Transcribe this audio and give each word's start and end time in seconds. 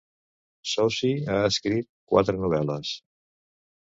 Soucy 0.69 1.09
ha 1.33 1.35
escrit 1.49 1.87
quatre 2.13 2.37
novel·les. 2.45 2.97